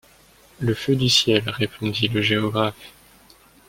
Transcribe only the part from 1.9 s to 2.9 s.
le géographe.